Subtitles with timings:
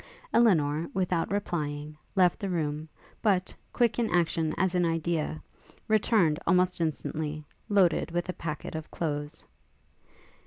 [0.33, 2.89] Elinor, without replying, left the room;
[3.21, 5.39] but, quick in action as in idea,
[5.87, 9.45] returned, almost instantly, loaded with a packet of clothes.